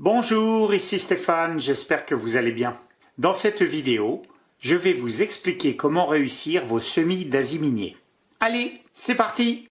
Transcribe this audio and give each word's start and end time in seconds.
Bonjour, 0.00 0.74
ici 0.74 1.00
Stéphane, 1.00 1.58
j'espère 1.58 2.06
que 2.06 2.14
vous 2.14 2.36
allez 2.36 2.52
bien. 2.52 2.78
Dans 3.18 3.34
cette 3.34 3.62
vidéo, 3.62 4.22
je 4.60 4.76
vais 4.76 4.92
vous 4.92 5.22
expliquer 5.22 5.74
comment 5.74 6.06
réussir 6.06 6.64
vos 6.64 6.78
semis 6.78 7.24
d'asie 7.24 7.58
minier. 7.58 7.96
Allez, 8.38 8.80
c'est 8.94 9.16
parti 9.16 9.66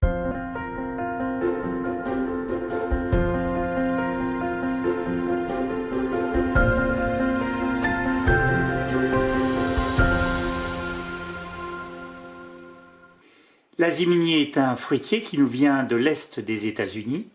L'asie 13.78 14.06
minier 14.06 14.42
est 14.42 14.58
un 14.58 14.76
fruitier 14.76 15.22
qui 15.22 15.38
nous 15.38 15.46
vient 15.46 15.84
de 15.84 15.96
l'est 15.96 16.38
des 16.38 16.66
États-Unis 16.66 17.30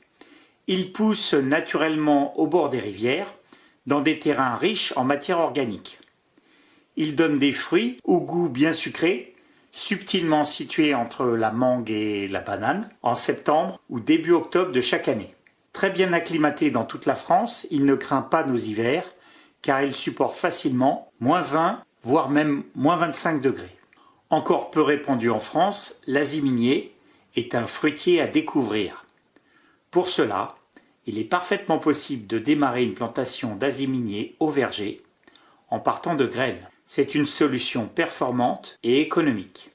il 0.67 0.93
pousse 0.93 1.33
naturellement 1.33 2.39
au 2.39 2.47
bord 2.47 2.69
des 2.69 2.79
rivières, 2.79 3.31
dans 3.85 4.01
des 4.01 4.19
terrains 4.19 4.55
riches 4.55 4.93
en 4.95 5.03
matière 5.03 5.39
organique. 5.39 5.99
Il 6.95 7.15
donne 7.15 7.37
des 7.37 7.51
fruits 7.51 7.99
au 8.03 8.21
goût 8.21 8.49
bien 8.49 8.71
sucré, 8.71 9.35
subtilement 9.71 10.45
situés 10.45 10.93
entre 10.93 11.25
la 11.25 11.51
mangue 11.51 11.89
et 11.89 12.27
la 12.27 12.39
banane, 12.39 12.89
en 13.01 13.15
septembre 13.15 13.79
ou 13.89 13.99
début 13.99 14.31
octobre 14.31 14.71
de 14.71 14.81
chaque 14.81 15.07
année. 15.07 15.35
Très 15.73 15.89
bien 15.89 16.13
acclimaté 16.13 16.69
dans 16.69 16.85
toute 16.85 17.07
la 17.07 17.15
France, 17.15 17.67
il 17.71 17.83
ne 17.83 17.95
craint 17.95 18.21
pas 18.21 18.43
nos 18.43 18.57
hivers, 18.57 19.03
car 19.63 19.81
il 19.81 19.95
supporte 19.95 20.37
facilement 20.37 21.11
moins 21.19 21.41
20, 21.41 21.83
voire 22.03 22.29
même 22.29 22.63
moins 22.75 22.95
25 22.95 23.41
degrés. 23.41 23.75
Encore 24.29 24.71
peu 24.71 24.81
répandu 24.81 25.29
en 25.29 25.39
France, 25.39 25.99
l'aziminier 26.05 26.95
est 27.35 27.55
un 27.55 27.65
fruitier 27.65 28.21
à 28.21 28.27
découvrir. 28.27 29.02
Pour 29.93 30.09
cela, 30.09 30.55
il 31.05 31.19
est 31.19 31.23
parfaitement 31.23 31.77
possible 31.77 32.25
de 32.25 32.39
démarrer 32.39 32.83
une 32.83 32.95
plantation 32.95 33.55
d'asie 33.55 34.35
au 34.39 34.49
verger 34.49 35.03
en 35.69 35.79
partant 35.79 36.15
de 36.15 36.25
graines. 36.25 36.67
C'est 36.87 37.13
une 37.13 37.27
solution 37.27 37.87
performante 37.87 38.79
et 38.81 39.01
économique. 39.01 39.69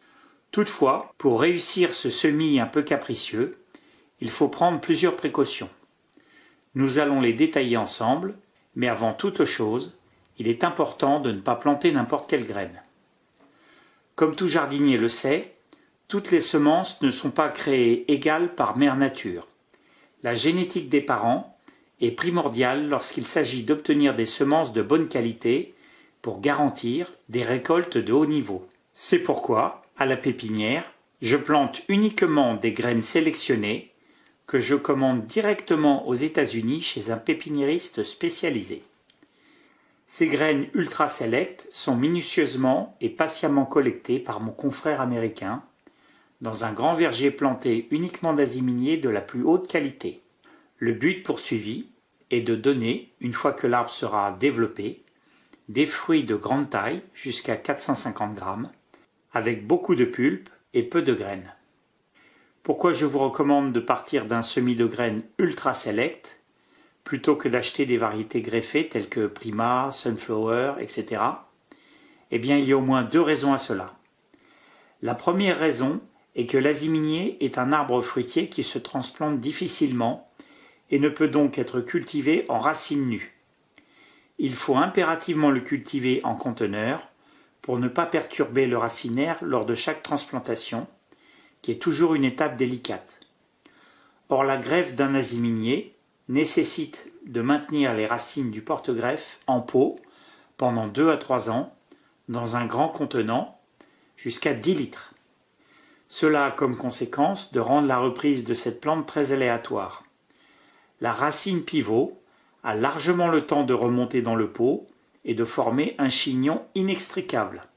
Toutefois, 0.51 1.15
pour 1.19 1.41
réussir 1.41 1.93
ce 1.93 2.11
semis 2.11 2.59
un 2.59 2.67
peu 2.67 2.83
capricieux, 2.83 3.63
il 4.21 4.29
faut 4.29 4.49
prendre 4.49 4.81
plusieurs 4.81 5.15
précautions. 5.15 5.71
Nous 6.75 6.99
allons 6.99 7.21
les 7.21 7.33
détailler 7.33 7.77
ensemble, 7.77 8.35
mais 8.75 8.89
avant 8.89 9.13
toute 9.13 9.45
chose, 9.45 9.97
il 10.39 10.49
est 10.49 10.65
important 10.65 11.21
de 11.21 11.31
ne 11.31 11.41
pas 11.41 11.55
planter 11.55 11.93
n'importe 11.93 12.29
quelle 12.29 12.45
graine. 12.45 12.83
Comme 14.17 14.35
tout 14.35 14.49
jardinier 14.49 14.97
le 14.97 15.09
sait, 15.09 15.55
toutes 16.09 16.33
les 16.33 16.41
semences 16.41 17.03
ne 17.03 17.11
sont 17.13 17.31
pas 17.31 17.51
créées 17.51 18.11
égales 18.13 18.57
par 18.57 18.77
mère 18.77 18.97
nature. 18.97 19.47
La 20.23 20.35
génétique 20.35 20.89
des 20.89 21.01
parents 21.01 21.57
est 22.01 22.11
primordiale 22.11 22.89
lorsqu'il 22.89 23.27
s'agit 23.27 23.63
d'obtenir 23.63 24.15
des 24.15 24.27
semences 24.27 24.73
de 24.73 24.83
bonne 24.83 25.09
qualité 25.09 25.75
pour 26.23 26.41
garantir 26.41 27.13
des 27.29 27.43
récoltes 27.43 27.99
de 27.99 28.13
haut 28.13 28.27
niveau. 28.27 28.67
C'est 28.93 29.21
pourquoi, 29.21 29.83
à 29.97 30.07
la 30.07 30.17
pépinière, 30.17 30.85
je 31.23 31.37
plante 31.37 31.83
uniquement 31.89 32.55
des 32.55 32.73
graines 32.73 33.03
sélectionnées 33.03 33.93
que 34.47 34.59
je 34.59 34.75
commande 34.75 35.27
directement 35.27 36.09
aux 36.09 36.15
États-Unis 36.15 36.83
chez 36.83 37.11
un 37.11 37.17
pépiniériste 37.17 38.03
spécialisé. 38.03 38.83
Ces 40.07 40.27
graines 40.27 40.69
ultra 40.75 41.09
select 41.09 41.69
sont 41.71 41.95
minutieusement 41.95 42.97
et 43.01 43.11
patiemment 43.11 43.67
collectées 43.67 44.19
par 44.19 44.41
mon 44.41 44.53
confrère 44.53 45.03
américain 45.03 45.63
dans 46.41 46.65
un 46.65 46.73
grand 46.73 46.95
verger 46.95 47.31
planté 47.31 47.89
uniquement 47.91 48.33
d'aziminiers 48.33 48.97
de 48.97 49.09
la 49.09 49.21
plus 49.21 49.43
haute 49.43 49.69
qualité. 49.69 50.23
Le 50.79 50.93
but 50.93 51.23
poursuivi 51.23 51.89
est 52.31 52.43
de 52.43 52.55
donner, 52.55 53.13
une 53.21 53.33
fois 53.33 53.53
que 53.53 53.67
l'arbre 53.67 53.91
sera 53.91 54.33
développé, 54.33 55.03
des 55.69 55.87
fruits 55.87 56.25
de 56.25 56.37
grande 56.37 56.71
taille 56.71 57.03
jusqu'à 57.15 57.57
450 57.57 58.35
grammes, 58.35 58.71
avec 59.33 59.67
beaucoup 59.67 59.95
de 59.95 60.05
pulpe 60.05 60.49
et 60.75 60.83
peu 60.83 61.03
de 61.03 61.15
graines. 61.15 61.53
Pourquoi 62.63 62.93
je 62.93 63.07
vous 63.07 63.19
recommande 63.19 63.73
de 63.73 63.81
partir 63.81 64.27
d'un 64.27 64.43
semis 64.43 64.77
de 64.77 64.87
graines 64.87 65.23
ultra 65.39 65.75
select 65.75 66.41
plutôt 67.03 67.37
que 67.37 67.49
d'acheter 67.49 67.87
des 67.87 67.97
variétés 67.97 68.43
greffées 68.43 68.87
telles 68.87 69.09
que 69.09 69.27
Prima, 69.27 69.91
Sunflower, 69.93 70.75
etc. 70.79 71.23
Eh 72.31 72.39
bien, 72.39 72.59
il 72.59 72.67
y 72.67 72.73
a 72.73 72.77
au 72.77 72.83
moins 72.83 73.03
deux 73.03 73.23
raisons 73.23 73.55
à 73.55 73.59
cela. 73.59 73.95
La 75.01 75.15
première 75.15 75.59
raison 75.59 76.01
et 76.39 76.47
que 76.47 76.57
l'aziminier 76.57 77.37
est 77.45 77.59
un 77.59 77.73
arbre 77.73 78.01
fruitier 78.01 78.49
qui 78.49 78.63
se 78.63 78.79
transplante 78.79 79.41
difficilement 79.41 80.31
et 80.89 81.01
ne 81.01 81.09
peut 81.09 81.27
donc 81.27 81.59
être 81.59 81.81
cultivé 81.81 82.47
en 82.49 82.61
racines 82.61 83.07
nues. 83.07 83.35
Il 84.39 84.55
faut 84.55 84.77
impérativement 84.77 85.51
le 85.51 85.59
cultiver 85.59 86.21
en 86.23 86.37
conteneur 86.37 87.09
pour 87.61 87.81
ne 87.81 87.89
pas 87.89 88.07
perturber 88.07 88.69
le 88.69 88.79
racinaire 88.79 89.37
lors 89.43 89.67
de 89.67 89.75
chaque 89.75 90.05
transplantation, 90.05 90.87
qui 91.61 91.73
est 91.73 91.83
toujours 91.83 92.15
une 92.15 92.25
étape 92.25 92.57
délicate. 92.57 93.19
Or 94.29 94.45
la 94.45 94.59
greffe 94.59 94.95
d'un 94.95 95.17
aziminier 95.17 95.97
nécessite 96.29 97.11
de 97.27 97.41
maintenir 97.41 97.95
les 97.95 98.07
racines 98.07 98.53
du 98.53 98.63
porte-greffe 98.63 99.41
en 99.49 99.61
pot 99.61 99.99
pendant 100.57 100.87
deux 100.87 101.11
à 101.11 101.17
trois 101.17 101.51
ans 101.51 101.75
dans 102.29 102.55
un 102.55 102.65
grand 102.65 102.91
contenant 102.91 103.61
jusqu'à 104.17 104.55
10 104.55 104.75
litres. 104.77 105.15
Cela 106.09 106.47
a 106.47 106.51
comme 106.51 106.77
conséquence 106.77 107.53
de 107.53 107.61
rendre 107.61 107.87
la 107.87 107.99
reprise 107.99 108.45
de 108.45 108.55
cette 108.55 108.81
plante 108.81 109.07
très 109.07 109.33
aléatoire. 109.33 110.05
La 111.01 111.13
racine 111.13 111.63
pivot 111.63 112.21
a 112.65 112.75
largement 112.75 113.29
le 113.29 113.47
temps 113.47 113.65
de 113.65 113.75
remonter 113.75 114.23
dans 114.23 114.35
le 114.35 114.49
pot 114.49 114.87
et 115.25 115.35
de 115.35 115.45
former 115.45 115.95
un 115.99 116.09
chignon 116.09 116.63
inextricable. 116.75 117.69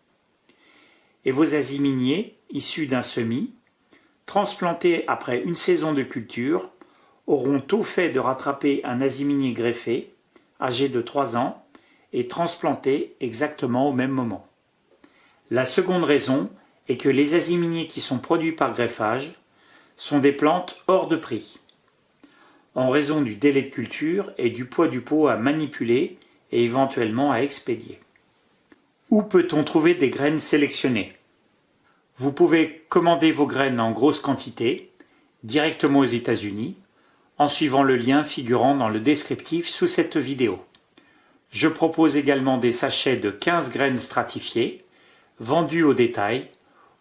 Et 1.25 1.31
vos 1.31 1.53
aziminiers, 1.53 2.37
issus 2.49 2.87
d'un 2.87 3.03
semis, 3.03 3.53
transplantés 4.25 5.03
après 5.07 5.41
une 5.41 5.55
saison 5.55 5.93
de 5.93 6.03
culture, 6.03 6.71
auront 7.27 7.59
tout 7.59 7.83
fait 7.83 8.09
de 8.09 8.19
rattraper 8.19 8.81
un 8.85 9.01
aziminier 9.01 9.53
greffé, 9.53 10.13
âgé 10.59 10.89
de 10.89 11.01
trois 11.01 11.37
ans, 11.37 11.65
et 12.13 12.27
transplanté 12.27 13.15
exactement 13.19 13.87
au 13.87 13.93
même 13.93 14.11
moment. 14.11 14.47
La 15.49 15.65
seconde 15.65 16.03
raison 16.03 16.49
et 16.91 16.97
que 16.97 17.07
les 17.07 17.35
aziminiers 17.35 17.87
qui 17.87 18.01
sont 18.01 18.17
produits 18.17 18.51
par 18.51 18.73
greffage 18.73 19.31
sont 19.95 20.19
des 20.19 20.33
plantes 20.33 20.77
hors 20.87 21.07
de 21.07 21.15
prix, 21.15 21.57
en 22.75 22.89
raison 22.89 23.21
du 23.21 23.35
délai 23.35 23.61
de 23.61 23.69
culture 23.69 24.33
et 24.37 24.49
du 24.49 24.65
poids 24.65 24.89
du 24.89 24.99
pot 24.99 25.29
à 25.29 25.37
manipuler 25.37 26.17
et 26.51 26.65
éventuellement 26.65 27.31
à 27.31 27.37
expédier. 27.37 28.01
Où 29.09 29.21
peut-on 29.21 29.63
trouver 29.63 29.93
des 29.93 30.09
graines 30.09 30.41
sélectionnées? 30.41 31.13
Vous 32.17 32.33
pouvez 32.33 32.83
commander 32.89 33.31
vos 33.31 33.47
graines 33.47 33.79
en 33.79 33.91
grosse 33.91 34.19
quantité 34.19 34.91
directement 35.45 35.99
aux 35.99 36.03
États-Unis 36.03 36.75
en 37.37 37.47
suivant 37.47 37.83
le 37.83 37.95
lien 37.95 38.25
figurant 38.25 38.75
dans 38.75 38.89
le 38.89 38.99
descriptif 38.99 39.69
sous 39.69 39.87
cette 39.87 40.17
vidéo. 40.17 40.59
Je 41.51 41.69
propose 41.69 42.17
également 42.17 42.57
des 42.57 42.73
sachets 42.73 43.15
de 43.15 43.31
15 43.31 43.71
graines 43.71 43.97
stratifiées 43.97 44.83
vendus 45.39 45.83
au 45.83 45.93
détail 45.93 46.49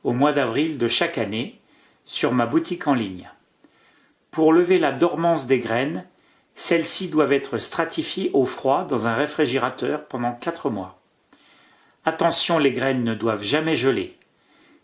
au 0.04 0.12
mois 0.12 0.32
d'avril 0.32 0.78
de 0.78 0.88
chaque 0.88 1.18
année 1.18 1.60
sur 2.04 2.32
ma 2.32 2.46
boutique 2.46 2.86
en 2.86 2.94
ligne. 2.94 3.30
Pour 4.30 4.52
lever 4.52 4.78
la 4.78 4.92
dormance 4.92 5.46
des 5.46 5.58
graines, 5.58 6.04
celles-ci 6.54 7.08
doivent 7.08 7.32
être 7.32 7.58
stratifiées 7.58 8.30
au 8.32 8.44
froid 8.44 8.84
dans 8.84 9.06
un 9.06 9.14
réfrigérateur 9.14 10.06
pendant 10.06 10.32
quatre 10.32 10.70
mois. 10.70 11.00
Attention, 12.04 12.58
les 12.58 12.72
graines 12.72 13.04
ne 13.04 13.14
doivent 13.14 13.42
jamais 13.42 13.76
geler. 13.76 14.16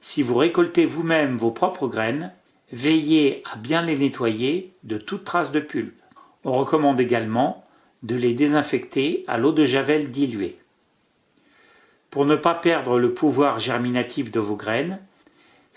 Si 0.00 0.22
vous 0.22 0.36
récoltez 0.36 0.86
vous-même 0.86 1.36
vos 1.36 1.50
propres 1.50 1.88
graines, 1.88 2.32
veillez 2.72 3.42
à 3.50 3.56
bien 3.56 3.82
les 3.82 3.96
nettoyer 3.96 4.72
de 4.84 4.98
toute 4.98 5.24
trace 5.24 5.52
de 5.52 5.60
pulpe. 5.60 6.00
On 6.44 6.52
recommande 6.52 7.00
également 7.00 7.64
de 8.02 8.14
les 8.14 8.34
désinfecter 8.34 9.24
à 9.26 9.38
l'eau 9.38 9.52
de 9.52 9.64
javel 9.64 10.10
diluée. 10.10 10.58
Pour 12.10 12.24
ne 12.24 12.36
pas 12.36 12.54
perdre 12.54 12.98
le 12.98 13.12
pouvoir 13.14 13.58
germinatif 13.58 14.30
de 14.30 14.40
vos 14.40 14.56
graines, 14.56 15.00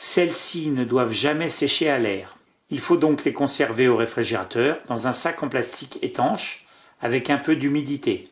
celles-ci 0.02 0.70
ne 0.70 0.86
doivent 0.86 1.12
jamais 1.12 1.50
sécher 1.50 1.90
à 1.90 2.00
l'air. 2.00 2.38
Il 2.70 2.80
faut 2.80 2.96
donc 2.96 3.26
les 3.26 3.34
conserver 3.34 3.90
au 3.90 3.98
réfrigérateur 3.98 4.80
dans 4.88 5.08
un 5.08 5.14
sac 5.14 5.44
en 5.44 5.50
plastique 5.50 6.00
étanche 6.02 6.66
avec 7.02 7.30
un 7.30 7.38
peu 7.38 7.58
d'humidité. 7.58 8.30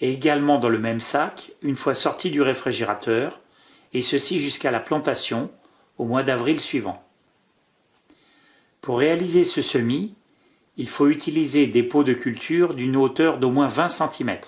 Et 0.00 0.14
également 0.14 0.58
dans 0.58 0.70
le 0.70 0.78
même 0.78 1.00
sac 1.00 1.52
une 1.60 1.76
fois 1.76 1.92
sortis 1.92 2.30
du 2.30 2.40
réfrigérateur, 2.40 3.42
et 3.92 4.00
ceci 4.00 4.40
jusqu'à 4.40 4.70
la 4.70 4.80
plantation 4.80 5.50
au 5.98 6.06
mois 6.06 6.22
d'avril 6.22 6.58
suivant. 6.58 7.04
Pour 8.80 8.98
réaliser 8.98 9.44
ce 9.44 9.60
semis, 9.60 10.14
il 10.78 10.88
faut 10.88 11.08
utiliser 11.08 11.66
des 11.66 11.82
pots 11.82 12.04
de 12.04 12.14
culture 12.14 12.72
d'une 12.72 12.96
hauteur 12.96 13.36
d'au 13.36 13.50
moins 13.50 13.68
20 13.68 13.88
cm. 13.90 14.38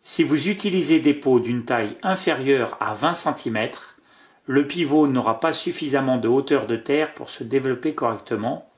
Si 0.00 0.24
vous 0.24 0.48
utilisez 0.48 1.00
des 1.00 1.14
pots 1.14 1.40
d'une 1.40 1.66
taille 1.66 1.98
inférieure 2.02 2.78
à 2.80 2.94
20 2.94 3.12
cm, 3.12 3.68
le 4.46 4.66
pivot 4.66 5.08
n'aura 5.08 5.40
pas 5.40 5.52
suffisamment 5.52 6.18
de 6.18 6.28
hauteur 6.28 6.66
de 6.66 6.76
terre 6.76 7.14
pour 7.14 7.30
se 7.30 7.42
développer 7.42 7.94
correctement 7.94 8.70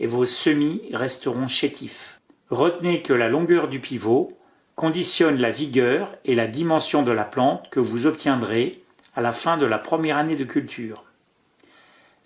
et 0.00 0.06
vos 0.06 0.26
semis 0.26 0.82
resteront 0.92 1.48
chétifs. 1.48 2.20
Retenez 2.50 3.02
que 3.02 3.14
la 3.14 3.28
longueur 3.28 3.68
du 3.68 3.80
pivot 3.80 4.36
conditionne 4.76 5.38
la 5.38 5.50
vigueur 5.50 6.14
et 6.24 6.34
la 6.34 6.46
dimension 6.46 7.02
de 7.02 7.10
la 7.10 7.24
plante 7.24 7.68
que 7.70 7.80
vous 7.80 8.06
obtiendrez 8.06 8.82
à 9.16 9.22
la 9.22 9.32
fin 9.32 9.56
de 9.56 9.66
la 9.66 9.78
première 9.78 10.18
année 10.18 10.36
de 10.36 10.44
culture. 10.44 11.04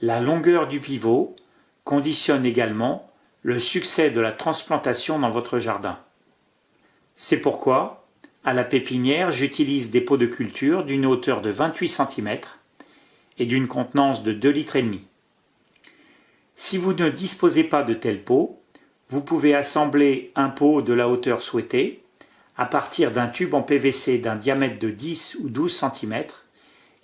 La 0.00 0.20
longueur 0.20 0.67
du 0.67 0.81
pivot 0.81 1.37
conditionne 1.85 2.44
également 2.44 3.11
le 3.43 3.58
succès 3.58 4.11
de 4.11 4.20
la 4.20 4.32
transplantation 4.32 5.19
dans 5.19 5.31
votre 5.31 5.58
jardin. 5.61 5.99
C'est 7.14 7.40
pourquoi, 7.40 8.06
à 8.44 8.52
la 8.55 8.64
pépinière, 8.64 9.31
j'utilise 9.31 9.90
des 9.90 10.00
pots 10.00 10.17
de 10.17 10.26
culture 10.26 10.85
d'une 10.85 11.06
hauteur 11.06 11.40
de 11.43 11.50
28 11.50 11.88
cm 11.88 12.38
et 13.38 13.46
d'une 13.46 13.69
contenance 13.69 14.23
de 14.23 14.32
2 14.32 14.50
litres 14.50 14.76
et 14.76 14.82
demi. 14.82 15.02
Si 16.55 16.79
vous 16.79 16.93
ne 16.93 17.08
disposez 17.08 17.64
pas 17.64 17.82
de 17.82 17.94
tels 17.94 18.23
pots, 18.23 18.61
vous 19.08 19.20
pouvez 19.20 19.55
assembler 19.55 20.32
un 20.34 20.49
pot 20.49 20.82
de 20.82 20.93
la 20.93 21.08
hauteur 21.08 21.43
souhaitée 21.43 22.02
à 22.56 22.67
partir 22.67 23.12
d'un 23.12 23.29
tube 23.29 23.55
en 23.55 23.62
PVC 23.62 24.19
d'un 24.19 24.37
diamètre 24.37 24.79
de 24.79 24.90
10 24.90 25.38
ou 25.43 25.49
12 25.49 25.84
cm 25.93 26.25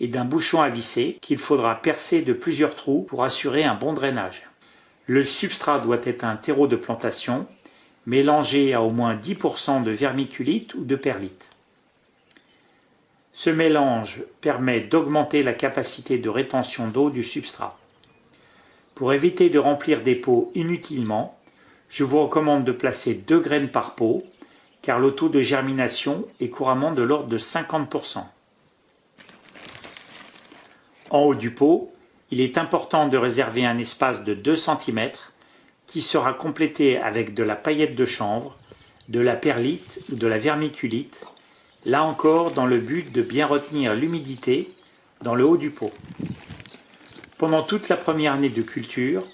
et 0.01 0.09
d'un 0.09 0.25
bouchon 0.25 0.63
à 0.63 0.69
visser 0.69 1.19
qu'il 1.21 1.39
faudra 1.39 1.75
percer 1.83 2.23
de 2.23 2.33
plusieurs 2.33 2.77
trous 2.77 3.03
pour 3.03 3.25
assurer 3.25 3.65
un 3.65 3.75
bon 3.75 3.93
drainage. 3.93 4.43
Le 5.07 5.25
substrat 5.25 5.81
doit 5.81 6.01
être 6.05 6.25
un 6.25 6.37
terreau 6.37 6.67
de 6.67 6.77
plantation 6.77 7.47
mélangé 8.07 8.75
à 8.75 8.83
au 8.83 8.91
moins 8.91 9.17
10% 9.17 9.83
de 9.83 9.91
vermiculite 9.91 10.75
ou 10.75 10.85
de 10.85 10.97
perlite. 10.97 11.51
Ce 13.41 13.51
mélange 13.51 14.25
permet 14.41 14.81
d'augmenter 14.81 15.45
la 15.45 15.53
capacité 15.53 16.19
de 16.19 16.29
rétention 16.29 16.89
d'eau 16.89 17.09
du 17.09 17.23
substrat. 17.23 17.79
Pour 18.97 19.13
éviter 19.13 19.49
de 19.49 19.61
remplir 19.61 20.03
des 20.03 20.17
pots 20.17 20.51
inutilement, 20.57 21.39
je 21.89 22.03
vous 22.03 22.21
recommande 22.21 22.65
de 22.65 22.73
placer 22.73 23.15
deux 23.15 23.39
graines 23.39 23.69
par 23.69 23.95
pot 23.95 24.25
car 24.83 24.99
le 24.99 25.13
taux 25.13 25.29
de 25.29 25.41
germination 25.41 26.27
est 26.41 26.49
couramment 26.49 26.91
de 26.91 27.03
l'ordre 27.03 27.29
de 27.29 27.39
50%. 27.39 28.25
En 31.11 31.21
haut 31.21 31.37
du 31.37 31.53
pot, 31.53 31.93
il 32.33 32.41
est 32.41 32.59
important 32.59 33.07
de 33.07 33.17
réserver 33.17 33.65
un 33.65 33.79
espace 33.79 34.25
de 34.25 34.35
2 34.35 34.57
cm 34.57 35.11
qui 35.87 36.03
sera 36.03 36.33
complété 36.33 36.99
avec 36.99 37.35
de 37.35 37.45
la 37.45 37.55
paillette 37.55 37.95
de 37.95 38.05
chanvre, 38.05 38.59
de 39.09 39.21
la 39.21 39.37
perlite 39.37 40.01
ou 40.11 40.17
de 40.17 40.27
la 40.27 40.39
vermiculite, 40.39 41.25
là 41.85 42.05
encore 42.05 42.51
dans 42.51 42.67
le 42.67 42.79
but 42.79 43.13
de 43.13 43.23
bien 43.23 43.47
retenir 43.47 43.95
l'humidité 43.95 44.73
dans 45.23 45.35
le 45.35 45.45
haut 45.45 45.57
du 45.57 45.71
pot. 45.71 45.93
Pendant 47.39 47.63
toute 47.63 47.89
la 47.89 47.97
première 47.97 48.33
année 48.33 48.49
de 48.49 48.63
culture, 48.63 49.25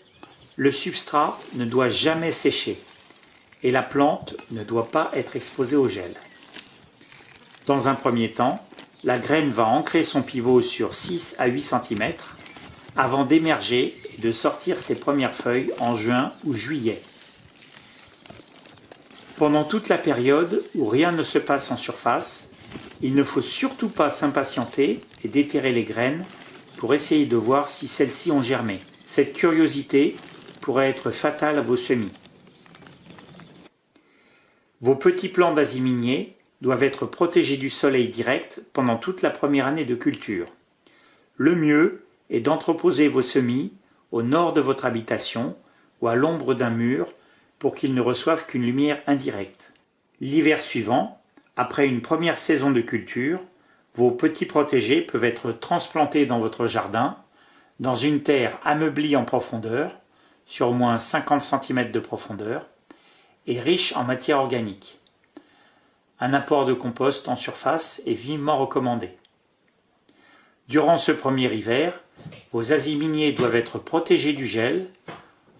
le 0.56 0.70
substrat 0.70 1.38
ne 1.54 1.64
doit 1.64 1.88
jamais 1.88 2.32
sécher 2.32 2.78
et 3.62 3.70
la 3.70 3.82
plante 3.82 4.34
ne 4.50 4.62
doit 4.62 4.88
pas 4.88 5.10
être 5.14 5.36
exposée 5.36 5.76
au 5.76 5.88
gel. 5.88 6.14
Dans 7.66 7.88
un 7.88 7.94
premier 7.94 8.30
temps, 8.30 8.64
la 9.04 9.18
graine 9.18 9.50
va 9.50 9.66
ancrer 9.66 10.04
son 10.04 10.22
pivot 10.22 10.60
sur 10.60 10.94
6 10.94 11.36
à 11.38 11.46
8 11.46 11.62
cm 11.62 12.12
avant 12.96 13.24
d'émerger 13.24 13.96
et 14.14 14.20
de 14.20 14.32
sortir 14.32 14.78
ses 14.78 14.94
premières 14.94 15.34
feuilles 15.34 15.72
en 15.78 15.96
juin 15.96 16.32
ou 16.44 16.54
juillet. 16.54 17.02
Pendant 19.36 19.64
toute 19.64 19.88
la 19.88 19.98
période 19.98 20.62
où 20.76 20.86
rien 20.86 21.10
ne 21.10 21.24
se 21.24 21.38
passe 21.38 21.72
en 21.72 21.76
surface, 21.76 22.50
il 23.02 23.16
ne 23.16 23.24
faut 23.24 23.40
surtout 23.40 23.88
pas 23.88 24.08
s'impatienter 24.08 25.00
et 25.24 25.28
déterrer 25.28 25.72
les 25.72 25.82
graines 25.82 26.24
pour 26.76 26.94
essayer 26.94 27.26
de 27.26 27.36
voir 27.36 27.68
si 27.68 27.88
celles-ci 27.88 28.30
ont 28.30 28.42
germé. 28.42 28.80
Cette 29.06 29.32
curiosité 29.32 30.16
pourrait 30.60 30.88
être 30.88 31.10
fatale 31.10 31.58
à 31.58 31.62
vos 31.62 31.76
semis. 31.76 32.12
Vos 34.80 34.94
petits 34.94 35.28
plants 35.28 35.52
d'asie 35.52 35.82
doivent 36.60 36.82
être 36.84 37.04
protégés 37.04 37.56
du 37.56 37.70
soleil 37.70 38.08
direct 38.08 38.62
pendant 38.72 38.96
toute 38.96 39.22
la 39.22 39.30
première 39.30 39.66
année 39.66 39.84
de 39.84 39.94
culture. 39.96 40.46
Le 41.36 41.56
mieux 41.56 42.04
est 42.30 42.40
d'entreposer 42.40 43.08
vos 43.08 43.22
semis 43.22 43.72
au 44.12 44.22
nord 44.22 44.52
de 44.52 44.60
votre 44.60 44.84
habitation 44.84 45.56
ou 46.00 46.06
à 46.08 46.14
l'ombre 46.14 46.54
d'un 46.54 46.70
mur 46.70 47.12
pour 47.64 47.74
qu'ils 47.74 47.94
ne 47.94 48.02
reçoivent 48.02 48.44
qu'une 48.44 48.66
lumière 48.66 49.00
indirecte. 49.06 49.72
L'hiver 50.20 50.60
suivant, 50.60 51.18
après 51.56 51.86
une 51.86 52.02
première 52.02 52.36
saison 52.36 52.70
de 52.70 52.82
culture, 52.82 53.38
vos 53.94 54.10
petits 54.10 54.44
protégés 54.44 55.00
peuvent 55.00 55.24
être 55.24 55.50
transplantés 55.50 56.26
dans 56.26 56.40
votre 56.40 56.66
jardin, 56.66 57.16
dans 57.80 57.96
une 57.96 58.22
terre 58.22 58.58
ameublée 58.64 59.16
en 59.16 59.24
profondeur, 59.24 59.96
sur 60.44 60.68
au 60.68 60.72
moins 60.74 60.98
50 60.98 61.40
cm 61.40 61.90
de 61.90 62.00
profondeur, 62.00 62.66
et 63.46 63.58
riche 63.58 63.96
en 63.96 64.04
matière 64.04 64.40
organique. 64.40 65.00
Un 66.20 66.34
apport 66.34 66.66
de 66.66 66.74
compost 66.74 67.28
en 67.28 67.34
surface 67.34 68.02
est 68.04 68.12
vivement 68.12 68.58
recommandé. 68.58 69.16
Durant 70.68 70.98
ce 70.98 71.12
premier 71.12 71.50
hiver, 71.50 71.98
vos 72.52 72.74
asiminiers 72.74 73.32
doivent 73.32 73.56
être 73.56 73.78
protégés 73.78 74.34
du 74.34 74.46
gel 74.46 74.86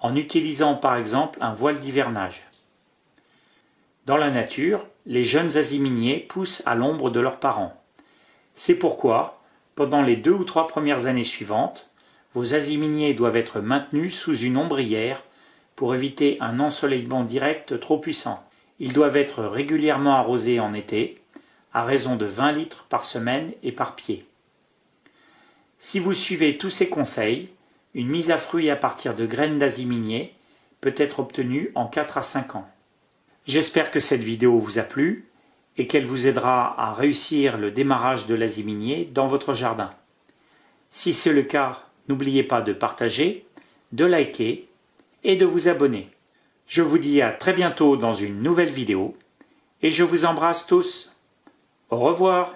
en 0.04 0.16
utilisant 0.16 0.74
par 0.74 0.96
exemple 0.96 1.38
un 1.40 1.54
voile 1.54 1.80
d'hivernage. 1.80 2.42
Dans 4.04 4.18
la 4.18 4.30
nature, 4.30 4.82
les 5.06 5.24
jeunes 5.24 5.56
asiminiers 5.56 6.18
poussent 6.18 6.62
à 6.66 6.74
l'ombre 6.74 7.08
de 7.08 7.20
leurs 7.20 7.40
parents. 7.40 7.82
C'est 8.52 8.74
pourquoi, 8.74 9.40
pendant 9.74 10.02
les 10.02 10.16
deux 10.16 10.32
ou 10.32 10.44
trois 10.44 10.66
premières 10.66 11.06
années 11.06 11.24
suivantes, 11.24 11.88
vos 12.34 12.54
asiminiers 12.54 13.14
doivent 13.14 13.38
être 13.38 13.60
maintenus 13.60 14.14
sous 14.14 14.36
une 14.36 14.58
ombrière 14.58 15.22
pour 15.74 15.94
éviter 15.94 16.36
un 16.42 16.60
ensoleillement 16.60 17.24
direct 17.24 17.80
trop 17.80 17.96
puissant. 17.96 18.46
Ils 18.80 18.92
doivent 18.92 19.16
être 19.16 19.42
régulièrement 19.44 20.16
arrosés 20.16 20.60
en 20.60 20.74
été, 20.74 21.18
à 21.72 21.82
raison 21.86 22.16
de 22.16 22.26
20 22.26 22.52
litres 22.52 22.84
par 22.90 23.06
semaine 23.06 23.52
et 23.62 23.72
par 23.72 23.96
pied. 23.96 24.26
Si 25.78 25.98
vous 25.98 26.12
suivez 26.12 26.58
tous 26.58 26.68
ces 26.68 26.90
conseils, 26.90 27.48
une 27.94 28.08
mise 28.08 28.31
à 28.31 28.38
fruit 28.38 28.70
à 28.70 28.76
partir 28.76 29.14
de 29.14 29.26
graines 29.26 29.58
d'aziminier 29.58 30.35
peut 30.81 30.94
être 30.96 31.20
obtenue 31.20 31.70
en 31.75 31.87
4 31.87 32.19
à 32.19 32.23
5 32.23 32.56
ans. 32.56 32.69
J'espère 33.46 33.91
que 33.91 34.00
cette 34.00 34.23
vidéo 34.23 34.58
vous 34.58 34.79
a 34.79 34.82
plu 34.82 35.29
et 35.76 35.87
qu'elle 35.87 36.06
vous 36.06 36.26
aidera 36.26 36.81
à 36.81 36.93
réussir 36.94 37.58
le 37.58 37.70
démarrage 37.70 38.26
de 38.26 38.35
l'aziminier 38.35 39.11
dans 39.12 39.26
votre 39.26 39.55
jardin. 39.55 39.93
Si 40.91 41.12
c'est 41.12 41.32
le 41.32 41.43
cas, 41.43 41.85
n'oubliez 42.08 42.43
pas 42.43 42.62
de 42.62 42.73
partager, 42.73 43.46
de 43.93 44.05
liker 44.05 44.69
et 45.23 45.37
de 45.37 45.44
vous 45.44 45.69
abonner. 45.69 46.11
Je 46.67 46.82
vous 46.82 46.99
dis 46.99 47.20
à 47.20 47.32
très 47.32 47.52
bientôt 47.52 47.97
dans 47.97 48.14
une 48.14 48.43
nouvelle 48.43 48.70
vidéo 48.70 49.17
et 49.82 49.90
je 49.90 50.05
vous 50.05 50.25
embrasse 50.25 50.67
tous. 50.67 51.14
Au 51.90 51.99
revoir. 51.99 52.54